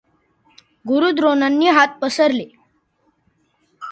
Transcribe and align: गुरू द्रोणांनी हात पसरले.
गुरू 0.87 1.11
द्रोणांनी 1.11 1.67
हात 1.67 1.87
पसरले. 2.01 2.45